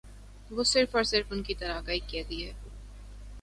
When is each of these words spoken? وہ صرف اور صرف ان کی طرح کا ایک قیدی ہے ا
وہ 0.51 0.63
صرف 0.63 0.95
اور 0.95 1.03
صرف 1.03 1.31
ان 1.31 1.43
کی 1.43 1.53
طرح 1.55 1.81
کا 1.81 1.91
ایک 1.91 2.07
قیدی 2.07 2.43
ہے 2.45 2.51
ا 2.51 2.57